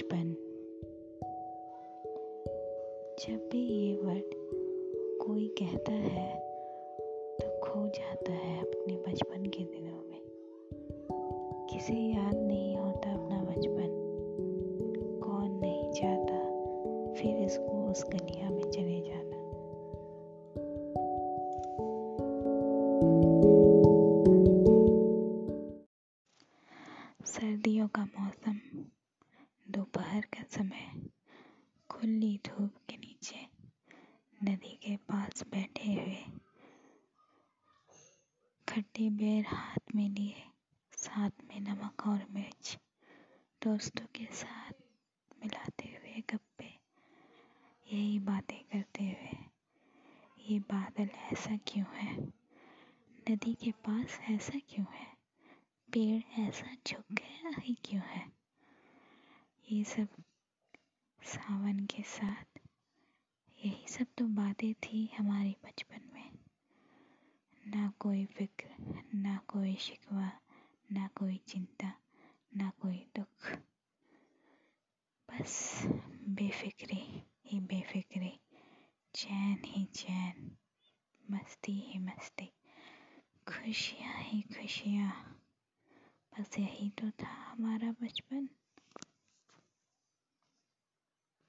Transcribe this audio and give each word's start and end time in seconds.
बचपन। 0.00 0.34
जब 3.18 3.48
भी 3.52 3.58
ये 3.58 3.96
वर्ड 3.96 4.34
कोई 5.22 5.48
कहता 5.48 5.92
है 5.92 6.38
तो 7.36 7.60
खो 7.60 7.86
जाता 7.88 8.32
है 8.32 8.60
अपने 8.60 8.96
बचपन 8.96 9.44
के 9.46 9.64
दिनों 9.64 10.02
में। 10.02 10.20
किसे 11.70 11.94
याद 11.94 12.34
नहीं 12.34 12.76
होता 12.76 13.12
अपना 13.12 13.42
बचपन। 13.42 13.90
कौन 15.24 15.58
नहीं 15.60 15.92
चाहता 15.92 16.38
फिर 17.14 17.36
इसको 17.36 17.90
उस 17.90 18.04
गलिया 18.04 18.50
में 18.50 18.70
चले 18.70 19.00
जाना। 19.00 19.30
सर्दियों 27.24 27.88
का 27.88 28.04
मौसम। 28.04 28.79
समय 30.50 31.10
खुली 31.90 32.40
धूप 32.46 32.74
के 32.90 32.96
नीचे 32.96 33.46
नदी 34.44 34.78
के 34.82 34.96
पास 34.96 35.44
बैठे 35.48 35.92
हुए 35.92 36.24
खट्टे 38.68 39.10
बेर 39.10 39.44
हाथ 39.48 39.94
में 39.94 40.08
लिए, 40.10 40.42
साथ 40.92 41.30
में 41.44 41.60
नमक 41.60 42.06
और 42.06 42.26
मिर्च 42.30 42.78
दोस्तों 43.62 44.06
के 44.14 44.24
साथ 44.24 44.72
मिलाते 45.42 45.88
हुए 45.88 46.22
गप्पे। 46.30 46.78
यही 47.92 48.18
बातें 48.18 48.64
करते 48.64 49.04
हुए, 49.04 49.38
ये 50.48 50.58
बादल 50.58 51.10
ऐसा 51.32 51.56
क्यों 51.56 51.86
है? 51.94 52.16
नदी 53.30 53.54
के 53.54 53.70
पास 53.70 54.20
ऐसा 54.30 54.58
क्यों 54.58 54.86
है? 54.92 55.06
पेड़ 55.92 56.40
ऐसा 56.40 56.76
झुक 56.86 57.12
गया 57.12 57.50
ही 57.58 57.74
क्यों 57.74 58.02
है? 58.02 58.32
ये 59.70 59.84
सब 59.84 60.19
सावन 61.22 61.78
के 61.78 62.02
साथ। 62.02 62.58
यही 63.64 63.88
सब 63.88 64.06
तो 64.18 64.24
बातें 64.24 64.74
थी 64.74 65.10
हमारे 65.18 65.56
बचपन 65.64 66.00
में। 66.14 66.38
ना 67.66 67.92
कोई 67.98 68.24
फ़िक्र, 68.24 68.68
ना 69.14 69.40
कोई 69.48 69.74
शिकवा, 69.74 70.32
ना 70.92 71.08
कोई 71.18 71.40
चिंता, 71.48 71.92
ना 72.56 72.72
कोई 72.80 73.06
दुख। 73.16 73.52
बस 75.28 75.82
बेफिक्री 76.28 77.24
ही 77.46 77.60
बेफिक्री, 77.60 78.40
चैन 79.14 79.62
ही 79.66 79.84
चैन, 79.84 80.56
मस्ती 81.30 81.72
ही 81.72 81.98
मस्ती, 81.98 82.46
खुशियाँ 83.48 84.14
ही 84.18 84.40
खुशियाँ। 84.42 85.42
बस 86.32 86.58
यही 86.58 86.90
तो 86.90 87.10
था 87.10 87.28
हमारा 87.28 87.90
बचपन। 88.02 88.48